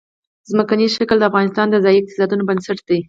ځمکنی 0.49 0.87
شکل 0.97 1.17
د 1.19 1.23
افغانستان 1.29 1.67
د 1.69 1.75
ځایي 1.85 1.97
اقتصادونو 1.99 2.43
بنسټ 2.49 2.77
دی. 2.89 2.99